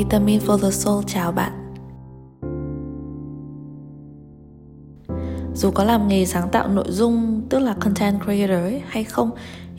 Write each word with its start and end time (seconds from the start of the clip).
Vitamin 0.00 0.40
for 0.40 0.58
the 0.58 0.70
Soul 0.70 1.04
chào 1.06 1.32
bạn 1.32 1.52
Dù 5.54 5.70
có 5.70 5.84
làm 5.84 6.08
nghề 6.08 6.26
sáng 6.26 6.48
tạo 6.52 6.68
nội 6.68 6.84
dung 6.88 7.42
tức 7.48 7.58
là 7.58 7.74
content 7.74 8.24
creator 8.24 8.50
ấy, 8.50 8.82
hay 8.86 9.04
không 9.04 9.30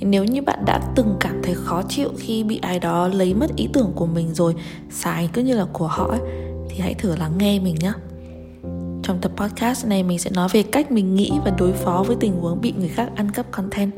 nếu 0.02 0.24
như 0.24 0.42
bạn 0.42 0.66
đã 0.66 0.82
từng 0.96 1.16
cảm 1.20 1.42
thấy 1.44 1.56
khó 1.56 1.84
chịu 1.90 2.10
khi 2.18 2.44
bị 2.44 2.60
ai 2.62 2.80
đó 2.80 3.08
lấy 3.08 3.34
mất 3.34 3.56
ý 3.56 3.70
tưởng 3.74 3.92
của 3.96 4.06
mình 4.06 4.34
rồi 4.34 4.56
xài 4.90 5.30
cứ 5.34 5.42
như 5.42 5.56
là 5.56 5.66
của 5.74 5.88
họ 5.88 6.08
ấy, 6.08 6.20
thì 6.70 6.78
hãy 6.80 6.94
thử 6.94 7.16
lắng 7.16 7.38
nghe 7.38 7.60
mình 7.60 7.76
nhé 7.80 7.94
trong 9.04 9.18
tập 9.22 9.32
podcast 9.36 9.88
này 9.88 10.04
mình 10.04 10.20
sẽ 10.20 10.30
nói 10.34 10.50
về 10.52 10.64
cách 10.64 10.92
mình 10.92 11.16
nghĩ 11.16 11.32
và 11.46 11.52
đối 11.58 11.74
phó 11.74 12.04
với 12.08 12.16
tình 12.20 12.34
huống 12.34 12.62
bị 12.62 12.74
người 12.78 12.90
khác 12.90 13.10
ăn 13.16 13.32
cắp 13.32 13.52
content. 13.52 13.92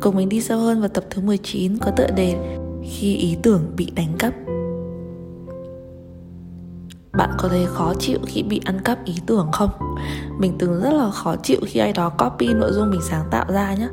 Cùng 0.00 0.16
mình 0.16 0.28
đi 0.28 0.40
sâu 0.40 0.58
hơn 0.58 0.80
vào 0.80 0.88
tập 0.88 1.04
thứ 1.10 1.22
19 1.22 1.78
có 1.78 1.90
tựa 1.90 2.10
đề 2.16 2.36
Khi 2.90 3.16
ý 3.16 3.36
tưởng 3.42 3.62
bị 3.76 3.92
đánh 3.96 4.12
cắp. 4.18 4.47
Bạn 7.18 7.30
có 7.38 7.48
thấy 7.48 7.66
khó 7.66 7.94
chịu 7.98 8.18
khi 8.26 8.42
bị 8.42 8.60
ăn 8.64 8.80
cắp 8.84 9.04
ý 9.04 9.14
tưởng 9.26 9.48
không? 9.52 9.70
Mình 10.38 10.56
từng 10.58 10.80
rất 10.80 10.92
là 10.92 11.10
khó 11.10 11.36
chịu 11.36 11.60
khi 11.66 11.80
ai 11.80 11.92
đó 11.92 12.08
copy 12.08 12.54
nội 12.54 12.72
dung 12.72 12.90
mình 12.90 13.00
sáng 13.02 13.24
tạo 13.30 13.44
ra 13.48 13.74
nhé 13.74 13.88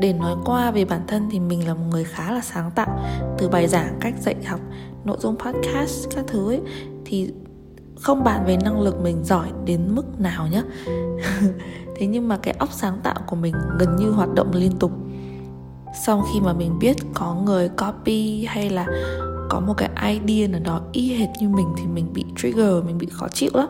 để 0.00 0.12
nói 0.12 0.36
qua 0.44 0.70
về 0.70 0.84
bản 0.84 1.00
thân 1.06 1.28
thì 1.30 1.40
mình 1.40 1.68
là 1.68 1.74
một 1.74 1.84
người 1.90 2.04
khá 2.04 2.32
là 2.32 2.40
sáng 2.40 2.70
tạo. 2.70 2.98
Từ 3.38 3.48
bài 3.48 3.68
giảng, 3.68 3.96
cách 4.00 4.14
dạy 4.20 4.34
học, 4.46 4.60
nội 5.04 5.16
dung 5.20 5.36
podcast, 5.38 6.08
các 6.16 6.24
thứ 6.28 6.50
ấy, 6.50 6.60
thì 7.04 7.32
không 8.00 8.24
bàn 8.24 8.44
về 8.46 8.56
năng 8.56 8.80
lực 8.80 9.00
mình 9.02 9.24
giỏi 9.24 9.48
đến 9.64 9.94
mức 9.94 10.20
nào 10.20 10.46
nhé 10.46 10.62
thế 11.96 12.06
nhưng 12.06 12.28
mà 12.28 12.36
cái 12.36 12.54
óc 12.58 12.68
sáng 12.72 12.98
tạo 13.02 13.20
của 13.26 13.36
mình 13.36 13.54
gần 13.78 13.96
như 13.96 14.10
hoạt 14.10 14.34
động 14.34 14.50
liên 14.54 14.72
tục. 14.78 14.92
Sau 16.04 16.26
khi 16.32 16.40
mà 16.40 16.52
mình 16.52 16.78
biết 16.78 16.96
có 17.14 17.34
người 17.34 17.68
copy 17.68 18.44
hay 18.44 18.70
là 18.70 18.86
có 19.48 19.60
một 19.60 19.74
cái 19.76 19.90
idea 20.26 20.48
nào 20.48 20.60
đó 20.64 20.80
y 20.92 21.14
hệt 21.14 21.28
như 21.40 21.48
mình 21.48 21.68
thì 21.76 21.86
mình 21.86 22.12
bị 22.12 22.24
trigger, 22.36 22.84
mình 22.86 22.98
bị 22.98 23.06
khó 23.10 23.28
chịu 23.28 23.50
lắm. 23.54 23.68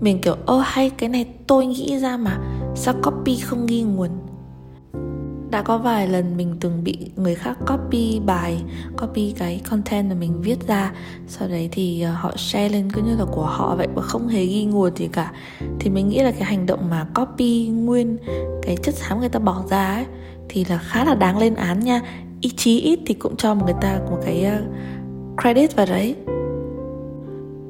Mình 0.00 0.20
kiểu, 0.20 0.36
ơ, 0.46 0.62
hay, 0.64 0.90
cái 0.90 1.08
này 1.08 1.26
tôi 1.46 1.66
nghĩ 1.66 1.98
ra 1.98 2.16
mà, 2.16 2.38
sao 2.74 2.94
copy 3.02 3.36
không 3.36 3.66
ghi 3.66 3.82
nguồn? 3.82 4.10
Đã 5.50 5.62
có 5.62 5.78
vài 5.78 6.08
lần 6.08 6.36
mình 6.36 6.56
từng 6.60 6.84
bị 6.84 6.96
người 7.16 7.34
khác 7.34 7.58
copy 7.66 8.20
bài, 8.20 8.62
copy 8.98 9.34
cái 9.38 9.60
content 9.70 10.08
mà 10.08 10.14
mình 10.14 10.42
viết 10.42 10.66
ra, 10.66 10.92
sau 11.28 11.48
đấy 11.48 11.68
thì 11.72 12.02
ờ, 12.02 12.12
họ 12.12 12.36
share 12.36 12.68
lên 12.68 12.90
cứ 12.92 13.02
như 13.02 13.16
là 13.16 13.24
của 13.24 13.46
họ 13.46 13.76
vậy 13.76 13.88
mà 13.94 14.02
không 14.02 14.28
hề 14.28 14.46
ghi 14.46 14.64
nguồn 14.64 14.96
gì 14.96 15.08
cả. 15.12 15.32
Thì 15.80 15.90
mình 15.90 16.08
nghĩ 16.08 16.18
là 16.18 16.30
cái 16.30 16.44
hành 16.44 16.66
động 16.66 16.90
mà 16.90 17.06
copy 17.14 17.68
nguyên 17.68 18.16
cái 18.62 18.76
chất 18.82 18.94
xám 18.94 19.20
người 19.20 19.28
ta 19.28 19.38
bỏ 19.38 19.62
ra 19.70 19.94
ấy, 19.94 20.04
thì 20.48 20.64
là 20.64 20.78
khá 20.78 21.04
là 21.04 21.14
đáng 21.14 21.38
lên 21.38 21.54
án 21.54 21.80
nha 21.80 22.00
ý 22.44 22.50
chí 22.56 22.80
ít 22.80 22.98
thì 23.06 23.14
cũng 23.14 23.36
cho 23.36 23.54
người 23.54 23.74
ta 23.80 24.00
một 24.10 24.18
cái 24.24 24.44
ờ, 24.44 24.62
credit 25.42 25.76
vào 25.76 25.86
đấy. 25.86 26.16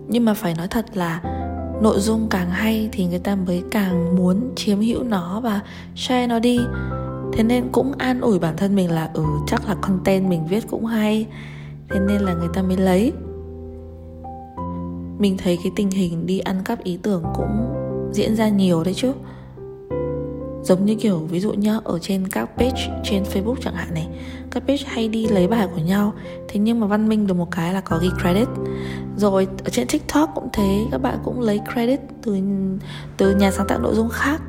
Nhưng 0.08 0.25
mà 0.25 0.34
phải 0.34 0.55
nói 0.55 0.69
thật 0.69 0.86
là 0.94 1.20
nội 1.83 2.00
dung 2.00 2.28
càng 2.30 2.50
hay 2.50 2.89
thì 2.92 3.06
người 3.06 3.19
ta 3.19 3.36
mới 3.36 3.62
càng 3.70 4.17
muốn 4.17 4.52
chiếm 4.56 4.80
hữu 4.80 5.02
nó 5.02 5.41
và 5.41 5.61
share 5.97 6.27
nó 6.27 6.39
đi. 6.39 6.58
Thế 7.33 7.42
nên 7.42 7.69
cũng 7.72 7.92
an 7.98 8.20
ủi 8.20 8.39
bản 8.39 8.56
thân 8.56 8.75
mình 8.75 8.91
là 8.91 9.11
ừ 9.14 9.25
chắc 9.47 9.69
là 9.69 9.75
content 9.75 10.28
mình 10.28 10.47
viết 10.47 10.64
cũng 10.70 10.84
hay. 10.84 11.27
Thế 11.91 12.00
nên 12.00 12.20
là 12.20 12.34
người 12.34 12.48
ta 12.55 12.62
mới 12.62 12.77
lấy. 12.77 13.12
Mình 15.19 15.36
thấy 15.39 15.58
cái 15.62 15.72
tình 15.77 15.91
hình 15.91 16.27
đi 16.27 16.39
ăn 16.39 16.62
cắp 16.64 16.84
ý 16.84 16.98
tưởng 17.02 17.24
cũng 17.34 17.74
diễn 18.13 18.36
ra 18.36 18.48
nhiều 18.48 18.84
đấy 18.84 18.95
chứ 18.95 19.13
giống 20.64 20.85
như 20.85 20.95
kiểu, 20.95 21.19
ví 21.19 21.41
dụ 21.41 21.52
nhá, 21.52 21.79
ở 21.85 21.98
trên 21.98 22.29
các 22.29 22.48
page 22.57 23.01
trên 23.05 23.23
Facebook 23.23 23.57
chẳng 23.61 23.75
hạn 23.75 23.95
này, 23.95 24.08
các 24.51 24.63
page 24.67 24.83
hay 24.86 25.08
đi 25.08 25.27
lấy 25.27 25.48
bài 25.48 25.69
của 25.75 25.80
nhau. 25.80 26.13
Thế 26.48 26.61
nhưng 26.61 26.80
mà 26.80 26.86
văn 26.86 27.08
minh 27.08 27.27
được 27.27 27.35
một 27.35 27.51
cái 27.51 27.75
là 27.75 27.80
có 27.80 27.98
ghi 28.02 28.08
credit. 28.23 28.48
Rồi, 29.17 29.48
ở 29.64 29.70
trên 29.70 29.86
TikTok 29.86 30.30
cũng 30.35 30.48
thế, 30.52 30.85
các 30.91 30.98
bạn 30.98 31.19
cũng 31.25 31.41
lấy 31.41 31.61
credit 31.73 32.01
từ 32.23 32.36
từ 33.17 33.36
nhà 33.36 33.51
sáng 33.51 33.67
tạo 33.69 33.79
nội 33.79 33.95
dung 33.95 34.08
khác. 34.08 34.42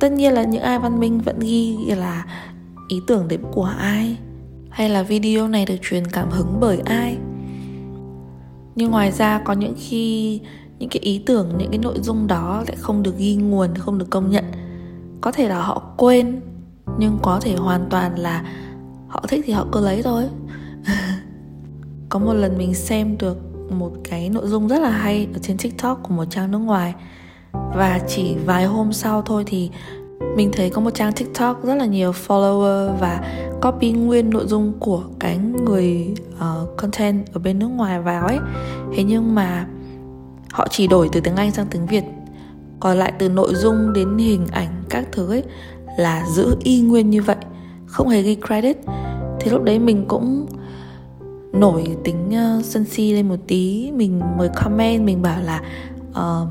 Tất 0.00 0.12
nhiên 0.12 0.32
là 0.32 0.44
những 0.44 0.62
ai 0.62 0.78
văn 0.78 1.00
minh 1.00 1.20
vẫn 1.20 1.38
ghi 1.40 1.76
là 1.86 2.24
ý 2.88 3.00
tưởng 3.06 3.28
đến 3.28 3.40
của 3.52 3.72
ai, 3.78 4.16
hay 4.70 4.88
là 4.88 5.02
video 5.02 5.48
này 5.48 5.66
được 5.66 5.76
truyền 5.82 6.06
cảm 6.06 6.30
hứng 6.30 6.56
bởi 6.60 6.78
ai. 6.84 7.16
Nhưng 8.74 8.90
ngoài 8.90 9.12
ra, 9.12 9.42
có 9.44 9.52
những 9.52 9.74
khi 9.78 10.40
những 10.78 10.88
cái 10.88 11.00
ý 11.00 11.22
tưởng, 11.26 11.58
những 11.58 11.70
cái 11.70 11.78
nội 11.78 11.98
dung 12.02 12.26
đó 12.26 12.62
lại 12.66 12.76
không 12.76 13.02
được 13.02 13.18
ghi 13.18 13.36
nguồn, 13.36 13.74
không 13.74 13.98
được 13.98 14.10
công 14.10 14.30
nhận 14.30 14.44
có 15.20 15.32
thể 15.32 15.48
là 15.48 15.62
họ 15.62 15.82
quên 15.96 16.40
nhưng 16.98 17.18
có 17.22 17.40
thể 17.40 17.54
hoàn 17.54 17.86
toàn 17.90 18.18
là 18.18 18.44
họ 19.08 19.24
thích 19.28 19.44
thì 19.46 19.52
họ 19.52 19.66
cứ 19.72 19.80
lấy 19.80 20.02
thôi. 20.02 20.24
Có 22.08 22.18
một 22.18 22.32
lần 22.32 22.58
mình 22.58 22.74
xem 22.74 23.18
được 23.18 23.36
một 23.70 23.92
cái 24.04 24.28
nội 24.28 24.46
dung 24.46 24.68
rất 24.68 24.78
là 24.78 24.90
hay 24.90 25.28
ở 25.34 25.38
trên 25.42 25.56
tiktok 25.58 26.02
của 26.02 26.14
một 26.14 26.24
trang 26.30 26.50
nước 26.50 26.58
ngoài. 26.58 26.94
Và 27.52 28.00
chỉ 28.08 28.36
vài 28.46 28.64
hôm 28.64 28.92
sau 28.92 29.22
thôi 29.22 29.44
thì 29.46 29.70
mình 30.36 30.50
thấy 30.52 30.70
có 30.70 30.80
một 30.80 30.90
trang 30.94 31.12
tiktok 31.12 31.64
rất 31.64 31.74
là 31.74 31.86
nhiều 31.86 32.12
follower 32.26 32.96
và 32.96 33.20
copy 33.62 33.92
nguyên 33.92 34.30
nội 34.30 34.46
dung 34.46 34.72
của 34.80 35.02
cái 35.18 35.38
người 35.38 36.14
uh, 36.34 36.76
content 36.76 37.32
ở 37.32 37.40
bên 37.40 37.58
nước 37.58 37.68
ngoài 37.68 38.00
vào 38.00 38.26
ấy. 38.26 38.38
Thế 38.94 39.02
nhưng 39.02 39.34
mà 39.34 39.66
họ 40.52 40.66
chỉ 40.70 40.86
đổi 40.86 41.08
từ 41.12 41.20
tiếng 41.20 41.36
anh 41.36 41.50
sang 41.50 41.66
tiếng 41.70 41.86
việt 41.86 42.04
còn 42.80 42.96
lại 42.96 43.12
từ 43.18 43.28
nội 43.28 43.54
dung 43.54 43.92
đến 43.92 44.18
hình 44.18 44.46
ảnh 44.52 44.82
các 44.88 45.04
thứ 45.12 45.28
ấy 45.28 45.44
là 45.98 46.26
giữ 46.34 46.56
y 46.64 46.80
nguyên 46.80 47.10
như 47.10 47.22
vậy 47.22 47.36
không 47.86 48.08
hề 48.08 48.22
ghi 48.22 48.36
credit. 48.46 48.76
Thì 49.40 49.50
lúc 49.50 49.62
đấy 49.62 49.78
mình 49.78 50.04
cũng 50.08 50.46
nổi 51.52 51.96
tính 52.04 52.30
uh, 52.58 52.64
sân 52.64 52.84
si 52.84 53.12
lên 53.12 53.28
một 53.28 53.36
tí. 53.46 53.92
Mình 53.92 54.20
mới 54.38 54.48
comment 54.48 55.04
mình 55.04 55.22
bảo 55.22 55.42
là 55.42 55.62
uh, 56.10 56.48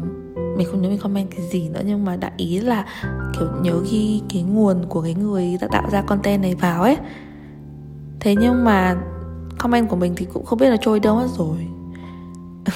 mình 0.58 0.68
không 0.72 0.82
nhớ 0.82 0.90
mình 0.90 1.00
comment 1.00 1.32
cái 1.32 1.42
gì 1.52 1.70
nữa 1.70 1.82
nhưng 1.86 2.06
mà 2.06 2.16
đại 2.16 2.32
ý 2.38 2.60
là 2.60 2.86
kiểu 3.40 3.48
nhớ 3.62 3.82
ghi 3.92 4.22
cái 4.30 4.44
nguồn 4.44 4.86
của 4.90 5.02
cái 5.02 5.14
người 5.14 5.58
đã 5.62 5.68
tạo 5.72 5.90
ra 5.92 6.02
content 6.02 6.42
này 6.42 6.56
vào 6.56 6.82
ấy. 6.82 6.98
Thế 8.20 8.36
nhưng 8.36 8.64
mà 8.64 8.98
comment 9.58 9.90
của 9.90 9.96
mình 9.96 10.14
thì 10.18 10.26
cũng 10.34 10.46
không 10.46 10.60
biết 10.60 10.70
là 10.70 10.78
trôi 10.82 11.00
đâu 11.00 11.16
hết 11.16 11.28
rồi. 11.38 11.68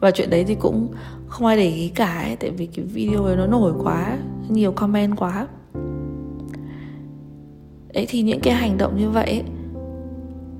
Và 0.00 0.10
chuyện 0.10 0.30
đấy 0.30 0.44
thì 0.48 0.54
cũng 0.54 0.92
không 1.40 1.46
ai 1.46 1.56
để 1.56 1.68
ý 1.68 1.88
cả 1.88 2.22
ấy 2.26 2.36
tại 2.36 2.50
vì 2.50 2.66
cái 2.66 2.84
video 2.84 3.24
ấy 3.24 3.36
nó 3.36 3.46
nổi 3.46 3.72
quá 3.82 4.18
nhiều 4.48 4.72
comment 4.72 5.16
quá. 5.16 5.46
Đấy 7.94 8.06
thì 8.08 8.22
những 8.22 8.40
cái 8.40 8.54
hành 8.54 8.78
động 8.78 8.96
như 8.96 9.10
vậy 9.10 9.24
ấy, 9.24 9.42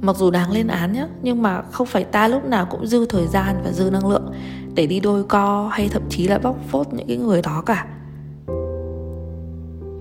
mặc 0.01 0.17
dù 0.17 0.31
đáng 0.31 0.51
lên 0.51 0.67
án 0.67 0.93
nhá 0.93 1.09
nhưng 1.23 1.43
mà 1.43 1.63
không 1.63 1.87
phải 1.87 2.05
ta 2.05 2.29
lúc 2.29 2.45
nào 2.45 2.67
cũng 2.71 2.87
dư 2.87 3.07
thời 3.07 3.27
gian 3.27 3.61
và 3.65 3.73
dư 3.73 3.91
năng 3.91 4.09
lượng 4.09 4.33
để 4.75 4.87
đi 4.87 5.01
đôi 5.01 5.25
co 5.25 5.69
hay 5.73 5.89
thậm 5.89 6.03
chí 6.09 6.29
là 6.29 6.39
bóc 6.39 6.57
phốt 6.69 6.87
những 6.93 7.09
cái 7.09 7.17
người 7.17 7.43
đó 7.43 7.63
cả. 7.67 7.87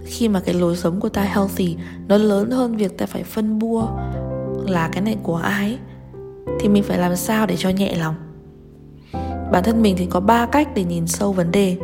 Khi 0.06 0.28
mà 0.28 0.40
cái 0.40 0.56
lối 0.56 0.76
sống 0.78 1.00
của 1.00 1.10
ta 1.10 1.22
healthy 1.22 1.76
nó 2.08 2.18
lớn 2.18 2.52
hơn 2.52 2.78
việc 2.78 2.98
ta 2.98 3.06
phải 3.06 3.24
phân 3.24 3.60
bua 3.60 3.88
là 4.68 4.90
cái 4.94 5.02
này 5.02 5.18
của 5.24 5.36
ai 5.36 5.78
thì 6.60 6.70
mình 6.70 6.84
phải 6.84 6.98
làm 6.98 7.16
sao 7.16 7.46
để 7.46 7.56
cho 7.58 7.70
nhẹ 7.70 7.96
lòng? 7.96 8.16
Bản 9.52 9.64
thân 9.64 9.82
mình 9.82 9.96
thì 9.98 10.06
có 10.06 10.20
ba 10.20 10.46
cách 10.46 10.68
để 10.76 10.84
nhìn 10.84 11.08
sâu 11.08 11.34
vấn 11.34 11.52
đề. 11.52 11.78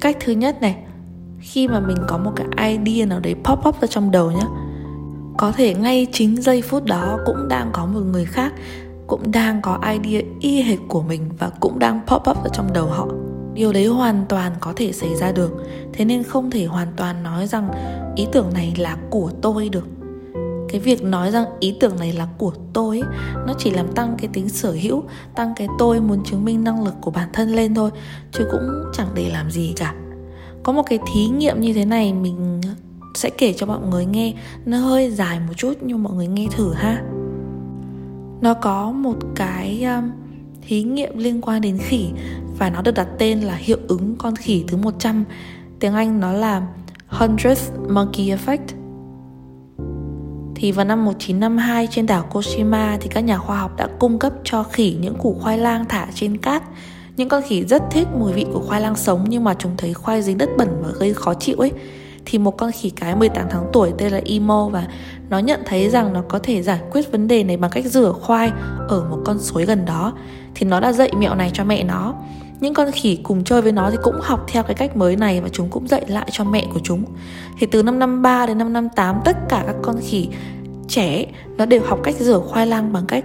Cách 0.00 0.16
thứ 0.20 0.32
nhất 0.32 0.60
này, 0.60 0.76
khi 1.40 1.68
mà 1.68 1.80
mình 1.80 1.96
có 2.08 2.18
một 2.18 2.32
cái 2.36 2.76
idea 2.76 3.06
nào 3.06 3.20
đấy 3.20 3.34
pop 3.44 3.68
up 3.68 3.80
ra 3.80 3.86
trong 3.86 4.10
đầu 4.10 4.30
nhá, 4.30 4.46
có 5.38 5.52
thể 5.52 5.74
ngay 5.74 6.06
chính 6.12 6.42
giây 6.42 6.62
phút 6.62 6.84
đó 6.84 7.18
cũng 7.26 7.48
đang 7.48 7.70
có 7.72 7.86
một 7.86 8.00
người 8.00 8.24
khác 8.24 8.52
cũng 9.10 9.32
đang 9.32 9.62
có 9.62 9.78
idea 9.92 10.22
y 10.40 10.62
hệt 10.62 10.78
của 10.88 11.02
mình 11.02 11.30
và 11.38 11.50
cũng 11.60 11.78
đang 11.78 12.00
pop 12.06 12.30
up 12.30 12.44
ở 12.44 12.48
trong 12.52 12.72
đầu 12.72 12.86
họ. 12.86 13.08
Điều 13.54 13.72
đấy 13.72 13.86
hoàn 13.86 14.24
toàn 14.28 14.52
có 14.60 14.72
thể 14.76 14.92
xảy 14.92 15.16
ra 15.16 15.32
được. 15.32 15.64
Thế 15.92 16.04
nên 16.04 16.22
không 16.22 16.50
thể 16.50 16.64
hoàn 16.64 16.88
toàn 16.96 17.22
nói 17.22 17.46
rằng 17.46 17.68
ý 18.16 18.26
tưởng 18.32 18.50
này 18.54 18.74
là 18.78 18.96
của 19.10 19.30
tôi 19.42 19.68
được 19.68 19.86
cái 20.70 20.80
việc 20.80 21.02
nói 21.02 21.30
rằng 21.30 21.44
ý 21.60 21.74
tưởng 21.80 21.96
này 21.98 22.12
là 22.12 22.28
của 22.38 22.52
tôi 22.72 23.02
nó 23.46 23.54
chỉ 23.58 23.70
làm 23.70 23.92
tăng 23.92 24.16
cái 24.18 24.30
tính 24.32 24.48
sở 24.48 24.72
hữu 24.82 25.02
tăng 25.34 25.52
cái 25.56 25.68
tôi 25.78 26.00
muốn 26.00 26.24
chứng 26.24 26.44
minh 26.44 26.64
năng 26.64 26.84
lực 26.84 26.94
của 27.00 27.10
bản 27.10 27.28
thân 27.32 27.48
lên 27.48 27.74
thôi 27.74 27.90
chứ 28.32 28.48
cũng 28.50 28.68
chẳng 28.92 29.08
để 29.14 29.30
làm 29.30 29.50
gì 29.50 29.72
cả. 29.76 29.94
Có 30.62 30.72
một 30.72 30.82
cái 30.82 30.98
thí 31.12 31.26
nghiệm 31.26 31.60
như 31.60 31.72
thế 31.72 31.84
này 31.84 32.12
mình 32.12 32.60
sẽ 33.14 33.30
kể 33.30 33.52
cho 33.52 33.66
mọi 33.66 33.78
người 33.90 34.06
nghe 34.06 34.34
nó 34.66 34.78
hơi 34.78 35.10
dài 35.10 35.40
một 35.40 35.52
chút 35.56 35.74
nhưng 35.80 36.02
mọi 36.02 36.12
người 36.12 36.26
nghe 36.26 36.46
thử 36.56 36.72
ha. 36.72 37.02
Nó 38.40 38.54
có 38.54 38.92
một 38.92 39.16
cái 39.34 39.84
um, 39.84 40.10
thí 40.66 40.82
nghiệm 40.82 41.18
liên 41.18 41.40
quan 41.40 41.60
đến 41.60 41.78
khỉ 41.78 42.08
và 42.58 42.70
nó 42.70 42.82
được 42.82 42.94
đặt 42.94 43.08
tên 43.18 43.40
là 43.40 43.54
hiệu 43.54 43.78
ứng 43.88 44.16
con 44.18 44.36
khỉ 44.36 44.64
thứ 44.68 44.76
100 44.76 45.24
tiếng 45.80 45.94
Anh 45.94 46.20
nó 46.20 46.32
là 46.32 46.62
100th 47.10 47.92
Monkey 47.94 48.30
Effect 48.30 48.59
thì 50.60 50.72
vào 50.72 50.84
năm 50.84 51.04
1952 51.04 51.86
trên 51.90 52.06
đảo 52.06 52.22
Koshima 52.30 52.98
thì 53.00 53.08
các 53.08 53.20
nhà 53.20 53.38
khoa 53.38 53.58
học 53.58 53.76
đã 53.76 53.88
cung 53.98 54.18
cấp 54.18 54.32
cho 54.44 54.62
khỉ 54.62 54.96
những 55.00 55.14
củ 55.14 55.36
khoai 55.40 55.58
lang 55.58 55.84
thả 55.88 56.06
trên 56.14 56.36
cát. 56.36 56.62
Những 57.16 57.28
con 57.28 57.42
khỉ 57.48 57.64
rất 57.64 57.82
thích 57.90 58.08
mùi 58.18 58.32
vị 58.32 58.46
của 58.52 58.60
khoai 58.60 58.80
lang 58.80 58.96
sống 58.96 59.24
nhưng 59.28 59.44
mà 59.44 59.54
chúng 59.54 59.76
thấy 59.76 59.94
khoai 59.94 60.22
dính 60.22 60.38
đất 60.38 60.48
bẩn 60.58 60.68
và 60.82 60.88
gây 60.98 61.14
khó 61.14 61.34
chịu 61.34 61.56
ấy. 61.56 61.72
Thì 62.26 62.38
một 62.38 62.56
con 62.56 62.70
khỉ 62.72 62.90
cái 62.90 63.16
18 63.16 63.46
tháng 63.50 63.66
tuổi 63.72 63.92
tên 63.98 64.12
là 64.12 64.20
Imo 64.24 64.68
và 64.68 64.86
nó 65.30 65.38
nhận 65.38 65.60
thấy 65.66 65.90
rằng 65.90 66.12
nó 66.12 66.22
có 66.28 66.38
thể 66.38 66.62
giải 66.62 66.80
quyết 66.92 67.12
vấn 67.12 67.28
đề 67.28 67.44
này 67.44 67.56
bằng 67.56 67.70
cách 67.70 67.84
rửa 67.84 68.12
khoai 68.12 68.50
ở 68.88 69.04
một 69.10 69.18
con 69.24 69.38
suối 69.38 69.64
gần 69.64 69.84
đó. 69.84 70.12
Thì 70.54 70.66
nó 70.66 70.80
đã 70.80 70.92
dạy 70.92 71.12
mẹo 71.18 71.34
này 71.34 71.50
cho 71.54 71.64
mẹ 71.64 71.84
nó 71.84 72.14
những 72.60 72.74
con 72.74 72.90
khỉ 72.92 73.18
cùng 73.22 73.44
chơi 73.44 73.62
với 73.62 73.72
nó 73.72 73.90
thì 73.90 73.96
cũng 74.02 74.20
học 74.20 74.44
theo 74.48 74.62
cái 74.62 74.74
cách 74.74 74.96
mới 74.96 75.16
này 75.16 75.40
và 75.40 75.48
chúng 75.48 75.70
cũng 75.70 75.88
dạy 75.88 76.04
lại 76.08 76.28
cho 76.32 76.44
mẹ 76.44 76.66
của 76.74 76.80
chúng. 76.84 77.04
Thì 77.58 77.66
từ 77.66 77.82
năm 77.82 77.98
năm 77.98 78.22
ba 78.22 78.46
đến 78.46 78.58
năm 78.58 78.72
năm 78.72 78.88
tám 78.96 79.20
tất 79.24 79.36
cả 79.48 79.64
các 79.66 79.76
con 79.82 79.96
khỉ 80.02 80.28
trẻ 80.88 81.26
nó 81.56 81.66
đều 81.66 81.82
học 81.84 82.00
cách 82.04 82.14
rửa 82.18 82.38
khoai 82.38 82.66
lang 82.66 82.92
bằng 82.92 83.06
cách 83.06 83.24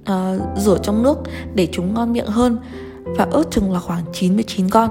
uh, 0.00 0.58
rửa 0.58 0.78
trong 0.82 1.02
nước 1.02 1.18
để 1.54 1.68
chúng 1.72 1.94
ngon 1.94 2.12
miệng 2.12 2.26
hơn 2.26 2.58
và 3.04 3.26
ước 3.30 3.50
chừng 3.50 3.72
là 3.72 3.80
khoảng 3.80 4.04
99 4.12 4.70
con. 4.70 4.90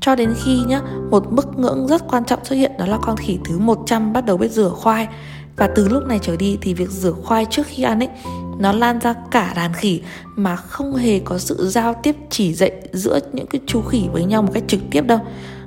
Cho 0.00 0.14
đến 0.14 0.34
khi 0.44 0.60
nhá 0.66 0.80
một 1.10 1.32
mức 1.32 1.58
ngưỡng 1.58 1.86
rất 1.88 2.08
quan 2.08 2.24
trọng 2.24 2.44
xuất 2.44 2.56
hiện 2.56 2.72
đó 2.78 2.86
là 2.86 2.98
con 3.02 3.16
khỉ 3.16 3.38
thứ 3.44 3.58
100 3.58 4.12
bắt 4.12 4.26
đầu 4.26 4.36
biết 4.36 4.52
rửa 4.52 4.68
khoai. 4.68 5.08
Và 5.56 5.68
từ 5.74 5.88
lúc 5.88 6.06
này 6.06 6.18
trở 6.22 6.36
đi 6.36 6.58
thì 6.60 6.74
việc 6.74 6.90
rửa 6.90 7.12
khoai 7.12 7.44
trước 7.44 7.66
khi 7.66 7.82
ăn 7.82 8.00
ấy 8.00 8.08
nó 8.58 8.72
lan 8.72 9.00
ra 9.00 9.14
cả 9.30 9.52
đàn 9.56 9.72
khỉ 9.72 10.00
mà 10.36 10.56
không 10.56 10.94
hề 10.94 11.18
có 11.18 11.38
sự 11.38 11.68
giao 11.68 11.94
tiếp 12.02 12.16
chỉ 12.30 12.54
dạy 12.54 12.72
giữa 12.92 13.18
những 13.32 13.46
cái 13.46 13.60
chú 13.66 13.82
khỉ 13.82 14.08
với 14.12 14.24
nhau 14.24 14.42
một 14.42 14.50
cách 14.54 14.64
trực 14.66 14.80
tiếp 14.90 15.06
đâu. 15.06 15.18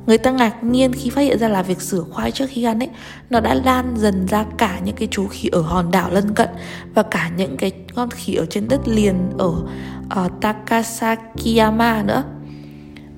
Người 0.06 0.18
ta 0.18 0.32
ngạc 0.32 0.64
nhiên 0.64 0.94
khi 0.94 1.10
phát 1.10 1.22
hiện 1.22 1.40
ra 1.40 1.48
là 1.48 1.62
việc 1.62 1.82
rửa 1.82 2.04
khoai 2.12 2.32
trước 2.32 2.46
khi 2.50 2.64
ăn 2.64 2.84
ấy 2.84 2.90
nó 3.30 3.40
đã 3.40 3.54
lan 3.54 3.94
dần 3.98 4.28
ra 4.28 4.46
cả 4.58 4.80
những 4.84 4.96
cái 4.96 5.08
chú 5.12 5.28
khỉ 5.28 5.50
ở 5.52 5.62
hòn 5.62 5.92
đảo 5.92 6.10
lân 6.12 6.34
cận 6.34 6.50
và 6.94 7.04
cả 7.04 7.32
những 7.38 7.58
cái 7.58 7.72
con 7.96 8.10
khỉ 8.10 8.36
ở 8.36 8.46
trên 8.46 8.68
đất 8.68 8.88
liền 8.88 9.16
ở, 9.38 9.52
ở 10.10 10.30
Takasakiyama 10.42 12.04
nữa. 12.04 12.24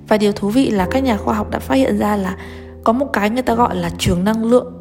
Và 0.08 0.18
điều 0.18 0.32
thú 0.32 0.50
vị 0.50 0.70
là 0.70 0.88
các 0.92 1.04
nhà 1.04 1.18
khoa 1.18 1.34
học 1.34 1.52
đã 1.52 1.60
phát 1.60 1.76
hiện 1.76 1.98
ra 1.98 2.16
là 2.16 2.38
có 2.84 2.94
một 2.94 3.08
cái 3.14 3.30
người 3.30 3.44
ta 3.44 3.56
gọi 3.56 3.76
là 3.76 3.90
trường 3.98 4.24
năng 4.24 4.46
lượng 4.46 4.74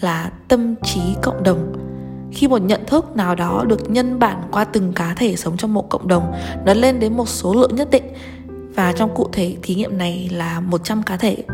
là 0.00 0.30
tâm 0.48 0.74
trí 0.82 1.00
cộng 1.22 1.42
đồng 1.42 1.85
khi 2.32 2.48
một 2.48 2.62
nhận 2.62 2.86
thức 2.86 3.16
nào 3.16 3.34
đó 3.34 3.64
được 3.68 3.90
nhân 3.90 4.18
bản 4.18 4.42
qua 4.50 4.64
từng 4.64 4.92
cá 4.92 5.14
thể 5.14 5.36
sống 5.36 5.56
trong 5.56 5.74
một 5.74 5.88
cộng 5.88 6.08
đồng 6.08 6.32
nó 6.66 6.74
lên 6.74 7.00
đến 7.00 7.16
một 7.16 7.28
số 7.28 7.54
lượng 7.54 7.74
nhất 7.76 7.90
định. 7.90 8.04
Và 8.74 8.92
trong 8.92 9.14
cụ 9.14 9.28
thể 9.32 9.56
thí 9.62 9.74
nghiệm 9.74 9.98
này 9.98 10.28
là 10.32 10.60
100 10.60 11.02
cá 11.02 11.16
thể 11.16 11.44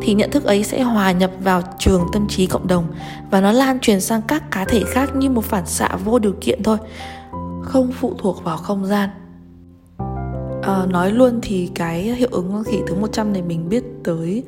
thì 0.00 0.14
nhận 0.14 0.30
thức 0.30 0.44
ấy 0.44 0.64
sẽ 0.64 0.82
hòa 0.82 1.12
nhập 1.12 1.30
vào 1.40 1.62
trường 1.78 2.06
tâm 2.12 2.28
trí 2.28 2.46
cộng 2.46 2.66
đồng 2.66 2.84
và 3.30 3.40
nó 3.40 3.52
lan 3.52 3.80
truyền 3.80 4.00
sang 4.00 4.22
các 4.22 4.50
cá 4.50 4.64
thể 4.64 4.82
khác 4.86 5.16
như 5.16 5.30
một 5.30 5.44
phản 5.44 5.66
xạ 5.66 5.88
vô 6.04 6.18
điều 6.18 6.34
kiện 6.40 6.62
thôi 6.62 6.78
không 7.62 7.92
phụ 7.92 8.14
thuộc 8.18 8.44
vào 8.44 8.56
không 8.56 8.86
gian. 8.86 9.10
À, 10.62 10.86
nói 10.88 11.10
luôn 11.10 11.38
thì 11.42 11.70
cái 11.74 12.02
hiệu 12.02 12.28
ứng 12.32 12.52
con 12.52 12.64
khỉ 12.64 12.78
thứ 12.86 12.94
100 12.94 13.32
này 13.32 13.42
mình 13.42 13.68
biết 13.68 13.84
tới 14.04 14.44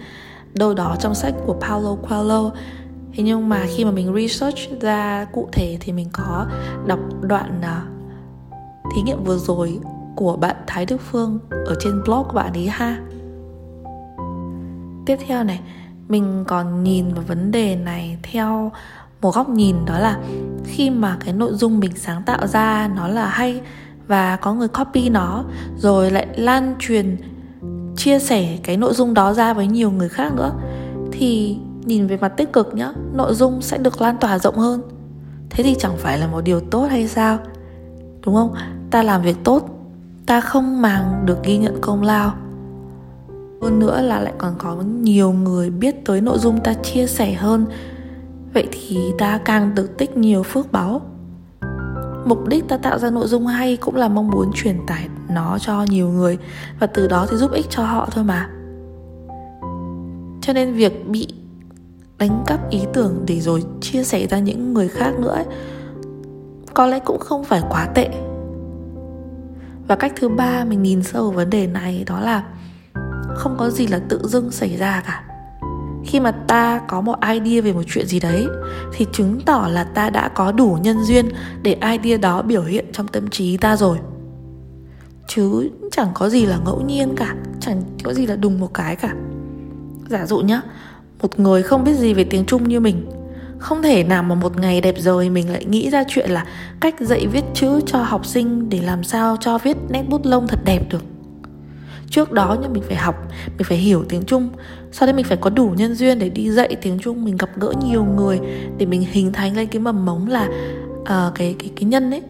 đâu 0.55 0.75
đó 0.75 0.97
trong 1.01 1.15
sách 1.15 1.35
của 1.47 1.57
Paulo 1.61 1.95
Coelho 1.95 2.51
thế 3.15 3.23
nhưng 3.23 3.49
mà 3.49 3.67
khi 3.77 3.85
mà 3.85 3.91
mình 3.91 4.15
research 4.15 4.81
ra 4.81 5.27
cụ 5.33 5.49
thể 5.53 5.77
thì 5.81 5.93
mình 5.93 6.09
có 6.13 6.47
đọc 6.87 7.01
đoạn 7.21 7.61
uh, 7.61 7.93
thí 8.95 9.03
nghiệm 9.03 9.25
vừa 9.25 9.39
rồi 9.39 9.79
của 10.17 10.37
bạn 10.37 10.57
Thái 10.67 10.87
Đức 10.87 11.01
Phương 11.11 11.39
ở 11.51 11.75
trên 11.81 12.03
blog 12.05 12.25
của 12.29 12.35
bạn 12.35 12.53
ấy 12.53 12.67
ha. 12.67 13.01
Tiếp 15.07 15.17
theo 15.27 15.45
này 15.45 15.61
mình 16.09 16.45
còn 16.49 16.85
nhìn 16.85 17.15
vào 17.15 17.25
vấn 17.27 17.51
đề 17.51 17.77
này 17.77 18.19
theo 18.23 18.73
một 19.23 19.35
góc 19.35 19.49
nhìn 19.49 19.77
đó 19.87 19.99
là 19.99 20.19
khi 20.65 20.91
mà 20.91 21.17
cái 21.25 21.35
nội 21.35 21.53
dung 21.55 21.81
mình 21.81 21.93
sáng 21.97 22.23
tạo 22.23 22.47
ra 22.47 22.91
nó 22.97 23.09
là 23.09 23.27
hay 23.27 23.61
và 24.07 24.37
có 24.37 24.55
người 24.55 24.69
copy 24.69 25.09
nó 25.09 25.45
rồi 25.77 26.11
lại 26.11 26.27
lan 26.37 26.75
truyền 26.79 27.17
chia 27.97 28.19
sẻ 28.19 28.59
cái 28.63 28.77
nội 28.77 28.95
dung 28.95 29.15
đó 29.15 29.33
ra 29.33 29.55
với 29.55 29.67
nhiều 29.67 29.91
người 29.91 30.09
khác 30.09 30.33
nữa 30.35 30.53
thì 31.13 31.59
nhìn 31.85 32.07
về 32.07 32.17
mặt 32.17 32.29
tích 32.29 32.53
cực 32.53 32.75
nhá, 32.75 32.93
nội 33.13 33.35
dung 33.35 33.63
sẽ 33.63 33.79
được 33.79 34.01
lan 34.01 34.17
tỏa 34.21 34.39
rộng 34.39 34.59
hơn. 34.59 34.83
Thế 35.51 35.65
thì 35.65 35.75
chẳng 35.79 35.97
phải 35.97 36.19
là 36.19 36.27
một 36.27 36.41
điều 36.41 36.61
tốt 36.61 36.87
hay 36.91 37.09
sao? 37.09 37.39
Đúng 38.25 38.35
không? 38.35 38.55
Ta 38.91 39.03
làm 39.03 39.23
việc 39.23 39.37
tốt, 39.45 39.69
ta 40.27 40.41
không 40.41 40.83
màng 40.83 41.23
được 41.27 41.45
ghi 41.45 41.59
nhận 41.59 41.81
công 41.81 42.03
lao. 42.03 42.35
Hơn 43.63 43.79
nữa 43.79 44.01
là 44.01 44.21
lại 44.21 44.33
còn 44.39 44.55
có 44.59 44.77
nhiều 44.83 45.33
người 45.33 45.71
biết 45.71 46.05
tới 46.05 46.21
nội 46.21 46.39
dung 46.39 46.61
ta 46.61 46.75
chia 46.75 47.07
sẻ 47.07 47.33
hơn. 47.33 47.67
Vậy 48.55 48.69
thì 48.73 48.99
ta 49.19 49.41
càng 49.45 49.75
được 49.75 49.99
tích 49.99 50.17
nhiều 50.17 50.43
phước 50.43 50.73
báu 50.73 51.03
mục 52.25 52.49
đích 52.49 52.69
ta 52.69 52.77
tạo 52.77 52.99
ra 52.99 53.11
nội 53.11 53.27
dung 53.27 53.47
hay 53.47 53.77
cũng 53.77 53.97
là 53.97 54.09
mong 54.09 54.31
muốn 54.31 54.51
truyền 54.55 54.87
tải 54.87 55.09
nó 55.29 55.59
cho 55.59 55.85
nhiều 55.89 56.09
người 56.09 56.39
và 56.81 56.87
từ 56.87 57.09
đó 57.09 57.27
thì 57.31 57.37
giúp 57.37 57.53
ích 57.53 57.67
cho 57.71 57.85
họ 57.85 58.09
thôi 58.11 58.25
mà. 58.25 58.51
Cho 60.41 60.53
nên 60.53 60.75
việc 60.75 61.09
bị 61.09 61.29
đánh 62.23 62.45
cắp 62.47 62.71
ý 62.71 62.81
tưởng 62.93 63.25
để 63.27 63.41
rồi 63.41 63.65
chia 63.81 64.05
sẻ 64.05 64.27
ra 64.27 64.39
những 64.39 64.75
người 64.75 64.89
khác 64.89 65.13
nữa 65.19 65.35
ấy, 65.35 65.45
có 66.75 66.87
lẽ 66.87 66.99
cũng 66.99 67.19
không 67.21 67.45
phải 67.45 67.63
quá 67.71 67.87
tệ. 67.95 68.09
Và 69.89 69.97
cách 69.97 70.13
thứ 70.17 70.29
ba 70.29 70.65
mình 70.65 70.83
nhìn 70.83 71.03
sâu 71.03 71.23
vào 71.23 71.33
vấn 71.33 71.51
đề 71.51 71.67
này 71.67 72.05
đó 72.07 72.21
là 72.21 72.45
không 73.35 73.57
có 73.59 73.71
gì 73.71 73.87
là 73.87 74.01
tự 74.09 74.21
dưng 74.25 74.51
xảy 74.51 74.77
ra 74.77 75.03
cả. 75.07 75.25
Khi 76.05 76.21
mà 76.21 76.31
ta 76.31 76.81
có 76.89 77.01
một 77.01 77.17
idea 77.33 77.63
về 77.63 77.73
một 77.73 77.83
chuyện 77.87 78.07
gì 78.07 78.21
đấy 78.21 78.47
thì 78.93 79.07
chứng 79.13 79.41
tỏ 79.47 79.69
là 79.71 79.85
ta 79.85 80.11
đã 80.11 80.29
có 80.29 80.53
đủ 80.53 80.79
nhân 80.83 80.97
duyên 81.05 81.29
để 81.63 81.77
idea 81.93 82.19
đó 82.19 82.43
biểu 82.43 82.63
hiện 82.63 82.85
trong 82.93 83.09
tâm 83.09 83.29
trí 83.29 83.57
ta 83.57 83.77
rồi. 83.77 83.99
Chứ 85.29 85.71
chẳng 85.91 86.09
có 86.15 86.29
gì 86.29 86.47
là 86.47 86.59
ngẫu 86.65 86.81
nhiên 86.81 87.15
cả 87.17 87.35
chẳng 87.61 87.83
có 88.05 88.13
gì 88.13 88.27
là 88.27 88.37
đùng 88.37 88.61
một 88.61 88.75
cái 88.75 88.97
cả. 88.97 89.15
Giả 90.09 90.27
dụ 90.27 90.39
nhá 90.39 90.63
một 91.23 91.41
người 91.41 91.63
không 91.63 91.85
biết 91.85 91.95
gì 91.95 92.15
về 92.15 92.25
tiếng 92.25 92.45
trung 92.45 92.69
như 92.69 92.81
mình. 92.81 93.07
Không 93.59 93.83
thể 93.83 94.05
nào 94.05 94.23
mà 94.23 94.35
một 94.35 94.59
ngày 94.59 94.81
đẹp 94.81 94.95
rồi 94.99 95.29
mình 95.29 95.53
lại 95.53 95.65
nghĩ 95.65 95.91
ra 95.91 96.05
chuyện 96.09 96.31
là 96.31 96.47
cách 96.81 96.95
dạy 97.01 97.27
viết 97.27 97.45
chữ 97.55 97.81
cho 97.87 97.99
học 97.99 98.27
sinh 98.27 98.69
để 98.69 98.81
làm 98.83 99.05
sao 99.05 99.37
cho 99.41 99.59
viết 99.59 99.77
nét 99.89 100.03
bút 100.09 100.27
lông 100.27 100.49
thật 100.49 100.59
đẹp 100.65 100.83
được. 100.91 101.05
Trước 102.11 102.33
đó 102.33 102.57
nhưng 102.63 102.73
mình 102.73 102.83
phải 102.87 102.97
học 102.97 103.15
mình 103.47 103.65
phải 103.65 103.79
hiểu 103.79 104.05
tiếng 104.09 104.25
trung. 104.25 104.49
Sau 104.93 105.07
đấy 105.07 105.15
mình 105.15 105.25
phải 105.25 105.37
có 105.37 105.51
đủ 105.51 105.73
nhân 105.77 105.95
duyên 105.95 106.19
để 106.19 106.29
đi 106.29 106.51
dạy 106.51 106.77
tiếng 106.83 106.99
trung 106.99 107.25
mình 107.25 107.37
gặp 107.37 107.51
gỡ 107.57 107.73
nhiều 107.85 108.05
người 108.05 108.41
để 108.79 108.87
mình 108.87 109.07
hình 109.11 109.33
thành 109.33 109.57
lên 109.57 109.67
cái 109.67 109.81
mầm 109.81 110.07
mống 110.07 110.29
là 110.29 110.49
uh, 111.01 111.35
cái 111.35 111.55
cái 111.59 111.71
cái 111.77 111.85
nhân 111.85 112.11
ấy. 112.11 112.23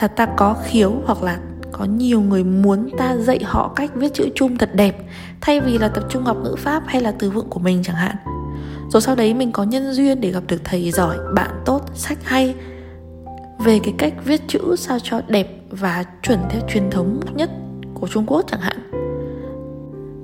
Là 0.00 0.08
ta 0.08 0.26
có 0.36 0.56
khiếu 0.64 0.92
hoặc 1.04 1.22
là 1.22 1.38
có 1.72 1.84
nhiều 1.84 2.20
người 2.20 2.44
muốn 2.44 2.90
ta 2.98 3.16
dạy 3.16 3.38
họ 3.44 3.72
cách 3.76 3.90
viết 3.94 4.14
chữ 4.14 4.28
chung 4.34 4.58
thật 4.58 4.70
đẹp, 4.74 4.96
thay 5.40 5.60
vì 5.60 5.78
là 5.78 5.88
tập 5.88 6.04
trung 6.08 6.22
học 6.22 6.36
ngữ 6.44 6.54
pháp 6.58 6.82
hay 6.86 7.00
là 7.00 7.12
từ 7.18 7.30
vựng 7.30 7.50
của 7.50 7.60
mình 7.60 7.82
chẳng 7.82 7.96
hạn. 7.96 8.16
Rồi 8.92 9.02
sau 9.02 9.14
đấy 9.14 9.34
mình 9.34 9.52
có 9.52 9.62
nhân 9.62 9.92
duyên 9.92 10.20
để 10.20 10.30
gặp 10.30 10.42
được 10.48 10.60
thầy 10.64 10.90
giỏi, 10.90 11.16
bạn 11.34 11.50
tốt, 11.64 11.80
sách 11.94 12.18
hay. 12.24 12.54
Về 13.58 13.78
cái 13.84 13.94
cách 13.98 14.14
viết 14.24 14.40
chữ 14.48 14.76
sao 14.78 14.98
cho 15.02 15.20
đẹp 15.28 15.62
và 15.70 16.04
chuẩn 16.22 16.38
theo 16.50 16.60
truyền 16.68 16.90
thống 16.90 17.20
nhất 17.34 17.50
của 17.94 18.08
trung 18.08 18.24
quốc 18.26 18.44
chẳng 18.50 18.60
hạn. 18.60 18.76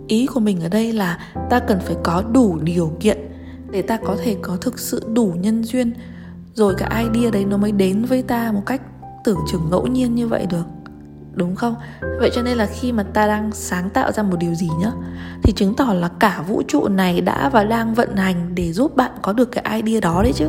Ý 0.09 0.27
của 0.27 0.41
mình 0.41 0.61
ở 0.61 0.69
đây 0.69 0.93
là 0.93 1.19
ta 1.51 1.61
cần 1.61 1.79
phải 1.81 1.97
có 2.03 2.23
đủ 2.33 2.59
điều 2.63 2.93
kiện 3.01 3.19
để 3.71 3.83
ta 3.83 3.97
có 3.97 4.17
thể 4.23 4.37
có 4.43 4.57
thực 4.57 4.79
sự 4.79 5.03
đủ 5.13 5.35
nhân 5.41 5.65
duyên. 5.65 5.93
Rồi 6.55 6.75
cái 6.79 7.05
idea 7.05 7.31
đấy 7.31 7.45
nó 7.45 7.57
mới 7.57 7.73
đến 7.73 8.05
với 8.05 8.23
ta 8.23 8.53
một 8.53 8.63
cách 8.67 8.83
tưởng 9.25 9.39
chừng 9.53 9.71
ngẫu 9.71 9.87
nhiên 9.87 10.15
như 10.15 10.29
vậy 10.29 10.47
được 10.51 10.65
đúng 11.39 11.55
không? 11.57 11.75
Vậy 12.21 12.31
cho 12.35 12.43
nên 12.43 12.57
là 12.57 12.67
khi 12.67 12.93
mà 12.93 13.03
ta 13.03 13.27
đang 13.27 13.53
sáng 13.53 13.91
tạo 13.91 14.13
ra 14.13 14.23
một 14.23 14.37
điều 14.39 14.55
gì 14.55 14.69
nhá 14.81 14.91
thì 15.43 15.53
chứng 15.53 15.75
tỏ 15.75 15.93
là 15.93 16.09
cả 16.09 16.43
vũ 16.49 16.63
trụ 16.69 16.89
này 16.89 17.21
đã 17.21 17.49
và 17.49 17.65
đang 17.65 17.95
vận 17.95 18.17
hành 18.17 18.55
để 18.55 18.73
giúp 18.73 18.97
bạn 18.97 19.11
có 19.23 19.33
được 19.33 19.53
cái 19.53 19.83
idea 19.83 20.01
đó 20.01 20.23
đấy 20.23 20.33
chứ. 20.33 20.49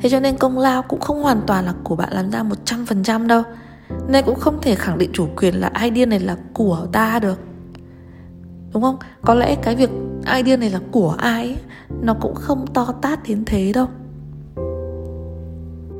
Thế 0.00 0.08
cho 0.10 0.20
nên 0.20 0.36
công 0.36 0.58
lao 0.58 0.82
cũng 0.82 1.00
không 1.00 1.22
hoàn 1.22 1.40
toàn 1.46 1.64
là 1.64 1.74
của 1.84 1.96
bạn 1.96 2.12
làm 2.12 2.30
ra 2.30 2.42
một 2.42 2.56
trăm 2.64 2.86
phần 2.86 3.02
trăm 3.02 3.26
đâu 3.26 3.42
nên 4.08 4.24
cũng 4.24 4.38
không 4.38 4.58
thể 4.62 4.74
khẳng 4.74 4.98
định 4.98 5.10
chủ 5.12 5.28
quyền 5.36 5.54
là 5.54 5.72
idea 5.82 6.06
này 6.06 6.20
là 6.20 6.36
của 6.52 6.86
ta 6.92 7.18
được. 7.18 7.40
Đúng 8.74 8.82
không? 8.82 8.96
Có 9.22 9.34
lẽ 9.34 9.54
cái 9.54 9.76
việc 9.76 9.90
idea 10.36 10.56
này 10.56 10.70
là 10.70 10.80
của 10.90 11.14
ai 11.18 11.44
ấy, 11.44 11.56
nó 12.02 12.14
cũng 12.14 12.34
không 12.34 12.66
to 12.74 12.94
tát 13.02 13.28
đến 13.28 13.42
thế 13.46 13.72
đâu. 13.74 13.86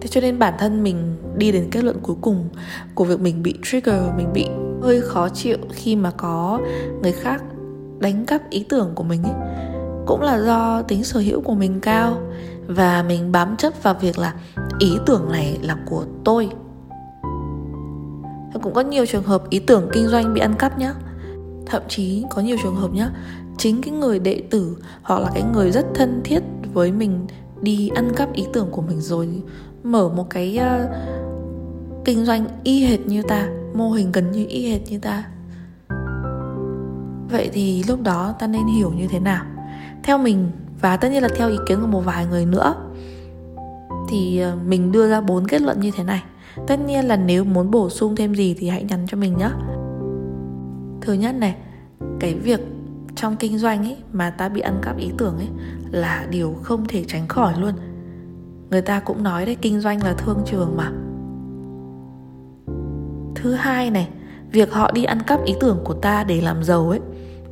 Thế 0.00 0.08
cho 0.08 0.20
nên 0.20 0.38
bản 0.38 0.54
thân 0.58 0.82
mình 0.82 1.16
đi 1.36 1.52
đến 1.52 1.68
kết 1.70 1.84
luận 1.84 1.96
cuối 2.02 2.16
cùng 2.20 2.48
của 2.94 3.04
việc 3.04 3.20
mình 3.20 3.42
bị 3.42 3.54
trigger 3.62 4.02
mình 4.16 4.32
bị 4.32 4.46
hơi 4.82 5.00
khó 5.00 5.28
chịu 5.28 5.56
khi 5.72 5.96
mà 5.96 6.10
có 6.10 6.60
người 7.02 7.12
khác 7.12 7.42
đánh 7.98 8.26
cắp 8.26 8.50
ý 8.50 8.64
tưởng 8.68 8.92
của 8.94 9.02
mình 9.02 9.22
ấy. 9.22 9.34
Cũng 10.06 10.20
là 10.22 10.40
do 10.40 10.82
tính 10.82 11.04
sở 11.04 11.20
hữu 11.20 11.40
của 11.40 11.54
mình 11.54 11.80
cao 11.80 12.18
và 12.66 13.04
mình 13.08 13.32
bám 13.32 13.56
chấp 13.56 13.82
vào 13.82 13.94
việc 14.00 14.18
là 14.18 14.34
ý 14.78 14.98
tưởng 15.06 15.28
này 15.32 15.58
là 15.62 15.76
của 15.86 16.04
tôi. 16.24 16.48
Cũng 18.62 18.74
có 18.74 18.80
nhiều 18.80 19.06
trường 19.06 19.22
hợp 19.22 19.50
ý 19.50 19.58
tưởng 19.58 19.88
kinh 19.92 20.08
doanh 20.08 20.34
bị 20.34 20.40
ăn 20.40 20.54
cắp 20.58 20.78
nhá. 20.78 20.94
Thậm 21.66 21.82
chí 21.88 22.24
có 22.30 22.42
nhiều 22.42 22.56
trường 22.62 22.76
hợp 22.76 22.92
nhá 22.92 23.10
chính 23.58 23.82
cái 23.82 23.94
người 23.94 24.18
đệ 24.18 24.42
tử 24.50 24.76
hoặc 25.02 25.20
là 25.20 25.30
cái 25.34 25.42
người 25.52 25.70
rất 25.70 25.86
thân 25.94 26.20
thiết 26.24 26.42
với 26.74 26.92
mình 26.92 27.26
đi 27.60 27.90
ăn 27.94 28.12
cắp 28.16 28.32
ý 28.32 28.46
tưởng 28.52 28.68
của 28.70 28.82
mình 28.82 29.00
rồi 29.00 29.42
mở 29.82 30.08
một 30.08 30.30
cái 30.30 30.58
uh, 30.58 30.90
kinh 32.04 32.24
doanh 32.24 32.46
y 32.64 32.84
hệt 32.84 33.00
như 33.06 33.22
ta, 33.22 33.48
mô 33.74 33.90
hình 33.90 34.12
gần 34.12 34.30
như 34.30 34.46
y 34.48 34.70
hệt 34.70 34.80
như 34.90 34.98
ta. 34.98 35.24
Vậy 37.30 37.50
thì 37.52 37.84
lúc 37.88 38.02
đó 38.02 38.34
ta 38.38 38.46
nên 38.46 38.66
hiểu 38.66 38.92
như 38.92 39.08
thế 39.08 39.20
nào? 39.20 39.44
Theo 40.02 40.18
mình, 40.18 40.50
và 40.80 40.96
tất 40.96 41.08
nhiên 41.10 41.22
là 41.22 41.28
theo 41.36 41.48
ý 41.48 41.56
kiến 41.66 41.80
của 41.80 41.86
một 41.86 42.00
vài 42.00 42.26
người 42.26 42.46
nữa, 42.46 42.74
thì 44.08 44.38
ờ, 44.38 44.56
mình 44.66 44.92
đưa 44.92 45.10
ra 45.10 45.20
bốn 45.20 45.46
kết 45.46 45.62
luận 45.62 45.80
như 45.80 45.90
thế 45.96 46.04
này. 46.04 46.22
Tất 46.66 46.80
nhiên 46.86 47.08
là 47.08 47.16
nếu 47.16 47.44
muốn 47.44 47.70
bổ 47.70 47.90
sung 47.90 48.16
thêm 48.16 48.34
gì 48.34 48.54
thì 48.58 48.68
hãy 48.68 48.84
nhắn 48.84 49.06
cho 49.08 49.16
mình 49.16 49.38
nhé 49.38 49.50
thứ 51.00 51.12
nhất 51.12 51.34
này, 51.34 51.56
cái 52.20 52.34
việc 52.34 52.60
trong 53.16 53.36
kinh 53.36 53.58
doanh 53.58 53.84
ấy 53.84 53.96
mà 54.12 54.30
ta 54.30 54.48
bị 54.48 54.60
ăn 54.60 54.78
cắp 54.82 54.96
ý 54.96 55.10
tưởng 55.18 55.36
ấy 55.36 55.48
là 55.90 56.26
điều 56.30 56.54
không 56.62 56.84
thể 56.88 57.04
tránh 57.08 57.28
khỏi 57.28 57.54
luôn. 57.60 57.72
Người 58.70 58.82
ta 58.82 59.00
cũng 59.00 59.22
nói 59.22 59.46
đấy, 59.46 59.56
kinh 59.60 59.80
doanh 59.80 60.02
là 60.02 60.12
thương 60.12 60.42
trường 60.46 60.76
mà 60.76 60.92
thứ 63.42 63.52
hai 63.52 63.90
này, 63.90 64.08
việc 64.52 64.72
họ 64.72 64.90
đi 64.90 65.04
ăn 65.04 65.22
cắp 65.22 65.44
ý 65.44 65.54
tưởng 65.60 65.78
của 65.84 65.94
ta 65.94 66.24
để 66.24 66.40
làm 66.40 66.64
giàu 66.64 66.90
ấy. 66.90 67.00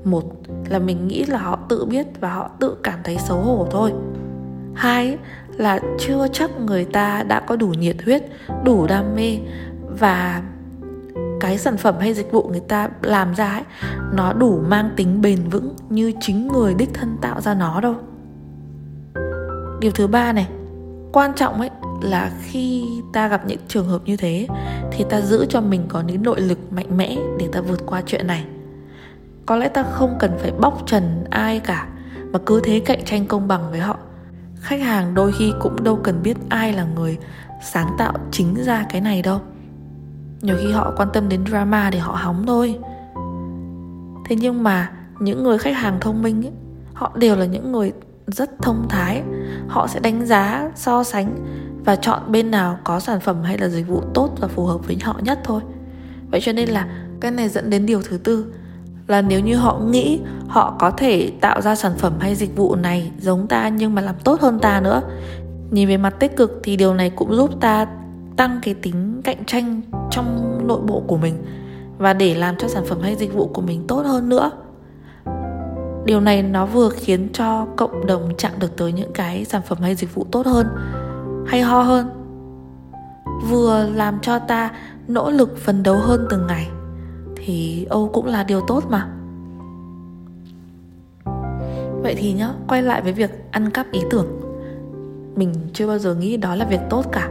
Một 0.04 0.22
là 0.68 0.78
mình 0.78 1.08
nghĩ 1.08 1.24
là 1.24 1.38
họ 1.38 1.58
tự 1.68 1.84
biết 1.84 2.06
và 2.20 2.32
họ 2.32 2.50
tự 2.60 2.76
cảm 2.82 2.98
thấy 3.04 3.18
xấu 3.18 3.38
hổ 3.38 3.66
thôi. 3.70 3.92
Hai 4.74 5.18
là 5.56 5.80
chưa 5.98 6.26
chắc 6.32 6.50
người 6.60 6.84
ta 6.84 7.22
đã 7.22 7.40
có 7.40 7.56
đủ 7.56 7.68
nhiệt 7.68 7.96
huyết, 8.04 8.22
đủ 8.64 8.86
đam 8.86 9.14
mê 9.16 9.38
và 9.98 10.42
cái 11.40 11.58
sản 11.58 11.76
phẩm 11.76 11.94
hay 12.00 12.14
dịch 12.14 12.32
vụ 12.32 12.48
người 12.50 12.60
ta 12.60 12.88
làm 13.02 13.34
ra 13.34 13.52
ấy, 13.52 13.62
nó 14.12 14.32
đủ 14.32 14.60
mang 14.68 14.90
tính 14.96 15.22
bền 15.22 15.48
vững 15.50 15.74
như 15.88 16.12
chính 16.20 16.48
người 16.48 16.74
đích 16.74 16.94
thân 16.94 17.16
tạo 17.20 17.40
ra 17.40 17.54
nó 17.54 17.80
đâu. 17.80 17.94
Điều 19.80 19.90
thứ 19.90 20.06
ba 20.06 20.32
này, 20.32 20.48
quan 21.12 21.32
trọng 21.36 21.60
ấy 21.60 21.70
là 22.02 22.32
khi 22.42 22.84
ta 23.12 23.28
gặp 23.28 23.46
những 23.46 23.60
trường 23.68 23.88
hợp 23.88 24.02
như 24.04 24.16
thế 24.16 24.46
thì 24.92 25.04
ta 25.10 25.20
giữ 25.20 25.46
cho 25.48 25.60
mình 25.60 25.84
có 25.88 26.00
những 26.00 26.22
nội 26.22 26.40
lực 26.40 26.72
mạnh 26.72 26.96
mẽ 26.96 27.16
để 27.38 27.48
ta 27.52 27.60
vượt 27.60 27.86
qua 27.86 28.02
chuyện 28.06 28.26
này. 28.26 28.44
Có 29.46 29.56
lẽ 29.56 29.68
ta 29.68 29.82
không 29.82 30.16
cần 30.18 30.32
phải 30.38 30.52
bóc 30.60 30.82
trần 30.86 31.24
ai 31.30 31.60
cả 31.60 31.88
mà 32.32 32.38
cứ 32.46 32.60
thế 32.64 32.80
cạnh 32.80 33.04
tranh 33.04 33.26
công 33.26 33.48
bằng 33.48 33.70
với 33.70 33.80
họ. 33.80 33.96
Khách 34.60 34.80
hàng 34.80 35.14
đôi 35.14 35.32
khi 35.32 35.52
cũng 35.60 35.84
đâu 35.84 35.96
cần 35.96 36.22
biết 36.22 36.36
ai 36.48 36.72
là 36.72 36.84
người 36.84 37.18
sáng 37.62 37.94
tạo 37.98 38.12
chính 38.30 38.54
ra 38.54 38.86
cái 38.90 39.00
này 39.00 39.22
đâu. 39.22 39.40
Nhiều 40.42 40.56
khi 40.60 40.72
họ 40.72 40.92
quan 40.96 41.08
tâm 41.12 41.28
đến 41.28 41.46
drama 41.46 41.90
để 41.90 41.98
họ 41.98 42.12
hóng 42.12 42.46
thôi. 42.46 42.78
Thế 44.28 44.36
nhưng 44.36 44.62
mà 44.62 44.92
những 45.20 45.42
người 45.42 45.58
khách 45.58 45.76
hàng 45.76 46.00
thông 46.00 46.22
minh 46.22 46.46
ấy, 46.46 46.52
họ 46.94 47.12
đều 47.14 47.36
là 47.36 47.44
những 47.44 47.72
người 47.72 47.92
rất 48.26 48.50
thông 48.62 48.86
thái. 48.88 49.22
Họ 49.68 49.86
sẽ 49.86 50.00
đánh 50.00 50.26
giá 50.26 50.70
so 50.74 51.04
sánh 51.04 51.34
và 51.84 51.96
chọn 51.96 52.22
bên 52.28 52.50
nào 52.50 52.78
có 52.84 53.00
sản 53.00 53.20
phẩm 53.20 53.42
hay 53.42 53.58
là 53.58 53.68
dịch 53.68 53.88
vụ 53.88 54.02
tốt 54.14 54.30
và 54.40 54.48
phù 54.48 54.64
hợp 54.64 54.86
với 54.86 54.98
họ 55.02 55.20
nhất 55.22 55.38
thôi. 55.44 55.60
Vậy 56.30 56.40
cho 56.40 56.52
nên 56.52 56.68
là 56.68 56.86
cái 57.20 57.30
này 57.30 57.48
dẫn 57.48 57.70
đến 57.70 57.86
điều 57.86 58.02
thứ 58.02 58.18
tư, 58.18 58.46
là 59.06 59.22
nếu 59.22 59.40
như 59.40 59.56
họ 59.56 59.78
nghĩ 59.78 60.20
họ 60.48 60.76
có 60.78 60.90
thể 60.90 61.32
tạo 61.40 61.60
ra 61.60 61.74
sản 61.74 61.92
phẩm 61.98 62.12
hay 62.20 62.34
dịch 62.34 62.56
vụ 62.56 62.74
này 62.74 63.10
giống 63.20 63.46
ta 63.46 63.68
nhưng 63.68 63.94
mà 63.94 64.02
làm 64.02 64.14
tốt 64.24 64.40
hơn 64.40 64.58
ta 64.58 64.80
nữa. 64.80 65.02
Nhìn 65.70 65.88
về 65.88 65.96
mặt 65.96 66.14
tích 66.20 66.36
cực 66.36 66.60
thì 66.62 66.76
điều 66.76 66.94
này 66.94 67.10
cũng 67.10 67.34
giúp 67.34 67.60
ta 67.60 67.86
tăng 68.36 68.58
cái 68.62 68.74
tính 68.74 69.20
cạnh 69.24 69.44
tranh 69.44 69.80
trong 70.10 70.58
nội 70.66 70.80
bộ 70.86 71.02
của 71.06 71.16
mình 71.16 71.34
và 71.98 72.12
để 72.12 72.34
làm 72.34 72.56
cho 72.56 72.68
sản 72.68 72.84
phẩm 72.86 72.98
hay 73.02 73.16
dịch 73.16 73.34
vụ 73.34 73.46
của 73.46 73.62
mình 73.62 73.84
tốt 73.88 74.02
hơn 74.06 74.28
nữa. 74.28 74.50
Điều 76.04 76.20
này 76.20 76.42
nó 76.42 76.66
vừa 76.66 76.88
khiến 76.88 77.28
cho 77.32 77.66
cộng 77.76 78.06
đồng 78.06 78.32
chạm 78.38 78.52
được 78.60 78.76
tới 78.76 78.92
những 78.92 79.12
cái 79.12 79.44
sản 79.44 79.62
phẩm 79.66 79.78
hay 79.80 79.94
dịch 79.94 80.14
vụ 80.14 80.26
tốt 80.30 80.46
hơn 80.46 80.66
hay 81.50 81.62
ho 81.62 81.82
hơn. 81.82 82.08
Vừa 83.48 83.86
làm 83.94 84.20
cho 84.20 84.38
ta 84.38 84.70
nỗ 85.08 85.30
lực 85.30 85.58
phấn 85.58 85.82
đấu 85.82 85.96
hơn 85.96 86.26
từng 86.30 86.46
ngày, 86.46 86.68
thì 87.36 87.84
âu 87.84 88.10
cũng 88.12 88.26
là 88.26 88.44
điều 88.44 88.60
tốt 88.60 88.84
mà. 88.88 89.08
Vậy 92.02 92.14
thì 92.18 92.32
nhá, 92.32 92.50
quay 92.68 92.82
lại 92.82 93.02
với 93.02 93.12
việc 93.12 93.30
ăn 93.50 93.70
cắp 93.70 93.92
ý 93.92 94.00
tưởng. 94.10 94.26
Mình 95.36 95.54
chưa 95.72 95.86
bao 95.86 95.98
giờ 95.98 96.14
nghĩ 96.14 96.36
đó 96.36 96.54
là 96.54 96.64
việc 96.64 96.80
tốt 96.90 97.04
cả. 97.12 97.30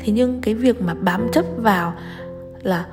Thế 0.00 0.12
nhưng 0.12 0.40
cái 0.40 0.54
việc 0.54 0.82
mà 0.82 0.94
bám 0.94 1.28
chấp 1.32 1.44
vào 1.56 1.92
là 2.62 2.86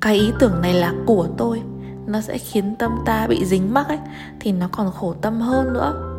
cái 0.00 0.14
ý 0.14 0.32
tưởng 0.38 0.60
này 0.62 0.74
là 0.74 0.92
của 1.06 1.28
tôi, 1.36 1.62
nó 2.06 2.20
sẽ 2.20 2.38
khiến 2.38 2.76
tâm 2.78 2.92
ta 3.04 3.26
bị 3.26 3.44
dính 3.44 3.74
mắc 3.74 3.88
ấy, 3.88 3.98
thì 4.40 4.52
nó 4.52 4.68
còn 4.72 4.92
khổ 4.92 5.14
tâm 5.22 5.40
hơn 5.40 5.72
nữa 5.72 6.15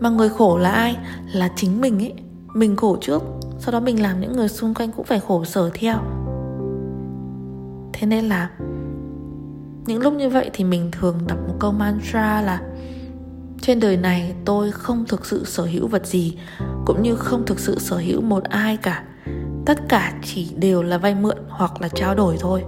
mà 0.00 0.10
người 0.10 0.28
khổ 0.28 0.58
là 0.58 0.70
ai? 0.70 0.96
Là 1.32 1.50
chính 1.56 1.80
mình 1.80 1.98
ấy. 1.98 2.14
Mình 2.54 2.76
khổ 2.76 2.96
trước, 3.00 3.22
sau 3.58 3.72
đó 3.72 3.80
mình 3.80 4.02
làm 4.02 4.20
những 4.20 4.32
người 4.32 4.48
xung 4.48 4.74
quanh 4.74 4.92
cũng 4.92 5.04
phải 5.04 5.20
khổ 5.20 5.44
sở 5.44 5.70
theo. 5.74 5.98
Thế 7.92 8.06
nên 8.06 8.24
là 8.24 8.50
những 9.86 10.02
lúc 10.02 10.12
như 10.12 10.28
vậy 10.28 10.50
thì 10.52 10.64
mình 10.64 10.90
thường 10.92 11.18
đọc 11.26 11.38
một 11.48 11.54
câu 11.58 11.72
mantra 11.72 12.42
là 12.42 12.60
trên 13.60 13.80
đời 13.80 13.96
này 13.96 14.34
tôi 14.44 14.70
không 14.70 15.04
thực 15.08 15.26
sự 15.26 15.44
sở 15.44 15.64
hữu 15.64 15.88
vật 15.88 16.06
gì, 16.06 16.38
cũng 16.86 17.02
như 17.02 17.16
không 17.16 17.46
thực 17.46 17.60
sự 17.60 17.78
sở 17.78 17.96
hữu 17.96 18.20
một 18.20 18.44
ai 18.44 18.76
cả. 18.76 19.04
Tất 19.66 19.88
cả 19.88 20.12
chỉ 20.22 20.54
đều 20.56 20.82
là 20.82 20.98
vay 20.98 21.14
mượn 21.14 21.36
hoặc 21.48 21.80
là 21.80 21.88
trao 21.88 22.14
đổi 22.14 22.36
thôi. 22.40 22.64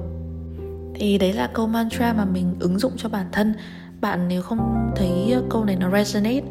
Thì 0.94 1.18
đấy 1.18 1.32
là 1.32 1.47
câu 1.47 1.66
mantra 1.66 2.12
mà 2.12 2.25
mình 2.25 2.56
ứng 2.61 2.78
dụng 2.78 2.92
cho 2.97 3.08
bản 3.08 3.26
thân 3.32 3.54
bạn 4.00 4.28
nếu 4.28 4.43
không 4.43 4.90
thấy 4.97 5.33
ờ, 5.35 5.43
câu 5.50 5.64
này 5.64 5.76
nó 5.76 5.90
resonate 5.90 6.43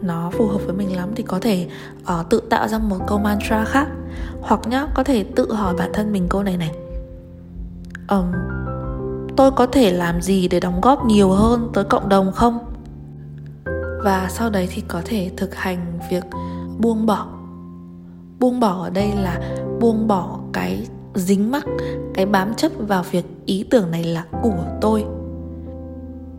nó 0.00 0.30
phù 0.32 0.46
hợp 0.46 0.58
với 0.58 0.74
mình 0.74 0.96
lắm 0.96 1.08
thì 1.16 1.22
có 1.22 1.38
thể 1.40 1.68
uh, 2.02 2.30
tự 2.30 2.40
tạo 2.50 2.68
ra 2.68 2.78
một 2.78 2.98
câu 3.06 3.18
mantra 3.18 3.64
khác. 3.64 3.86
Hoặc 4.40 4.60
nhá 4.66 4.86
có 4.94 5.04
thể 5.04 5.24
tự 5.24 5.52
hỏi 5.52 5.74
bản 5.78 5.90
thân 5.92 6.12
mình 6.12 6.26
câu 6.28 6.42
này 6.42 6.56
này. 6.56 6.70
Um, 8.08 8.32
tôi 9.36 9.50
có 9.50 9.66
thể 9.66 9.92
làm 9.92 10.22
gì 10.22 10.48
để 10.48 10.60
đóng 10.60 10.80
góp 10.80 11.06
nhiều 11.06 11.30
hơn 11.30 11.70
tới 11.74 11.84
cộng 11.84 12.08
đồng 12.08 12.32
không? 12.32 12.58
Và 14.04 14.28
sau 14.30 14.50
đấy 14.50 14.68
thì 14.70 14.82
có 14.88 15.02
thể 15.04 15.30
thực 15.36 15.54
hành 15.54 15.98
việc 16.10 16.24
buông 16.78 17.06
bỏ. 17.06 17.26
Buông 18.40 18.60
bỏ 18.60 18.82
ở 18.82 18.90
đây 18.90 19.12
là 19.16 19.40
buông 19.80 20.08
bỏ 20.08 20.38
cái 20.52 20.86
dính 21.14 21.50
mắc 21.50 21.64
cái 22.14 22.26
bám 22.26 22.54
chấp 22.54 22.72
vào 22.78 23.02
việc 23.10 23.24
ý 23.46 23.66
tưởng 23.70 23.90
này 23.90 24.04
là 24.04 24.24
của 24.42 24.64
tôi 24.80 25.04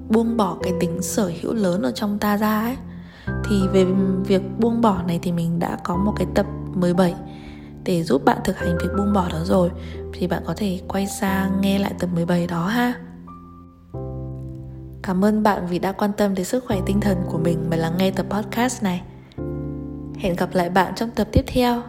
buông 0.10 0.38
bỏ 0.38 0.58
cái 0.62 0.74
tính 0.80 1.02
sở 1.02 1.32
hữu 1.42 1.54
lớn 1.54 1.82
ở 1.82 1.92
trong 1.92 2.20
ta 2.20 2.38
ra 2.38 2.62
ấy 2.62 2.76
thì 3.46 3.68
về 3.74 3.86
việc 4.26 4.42
buông 4.60 4.82
bỏ 4.82 5.02
này 5.08 5.20
thì 5.22 5.32
mình 5.32 5.60
đã 5.60 5.78
có 5.84 5.98
một 5.98 6.14
cái 6.18 6.28
tập 6.36 6.46
17 6.74 7.16
để 7.84 8.04
giúp 8.04 8.26
bạn 8.26 8.38
thực 8.44 8.58
hành 8.58 8.78
việc 8.78 8.90
buông 8.98 9.14
bỏ 9.14 9.30
đó 9.30 9.40
rồi 9.44 9.72
thì 10.14 10.28
bạn 10.28 10.44
có 10.46 10.54
thể 10.58 10.80
quay 10.88 11.08
sang 11.08 11.62
nghe 11.62 11.80
lại 11.80 11.94
tập 12.00 12.10
17 12.16 12.48
đó 12.48 12.68
ha. 12.68 12.94
Cảm 15.04 15.26
ơn 15.26 15.44
bạn 15.44 15.68
vì 15.70 15.80
đã 15.80 15.92
quan 15.92 16.12
tâm 16.18 16.36
đến 16.36 16.46
sức 16.46 16.64
khỏe 16.68 16.80
tinh 16.86 17.02
thần 17.02 17.18
của 17.32 17.38
mình 17.38 17.66
và 17.70 17.78
lắng 17.78 17.94
nghe 17.98 18.12
tập 18.12 18.26
podcast 18.30 18.84
này. 18.84 19.02
Hẹn 20.18 20.36
gặp 20.36 20.50
lại 20.54 20.70
bạn 20.70 20.96
trong 20.96 21.10
tập 21.10 21.28
tiếp 21.32 21.44
theo. 21.48 21.82